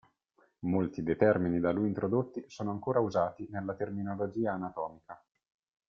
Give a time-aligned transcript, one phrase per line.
[0.61, 5.23] Molti dei termini da lui introdotti sono ancora usati nella terminologia anatomica.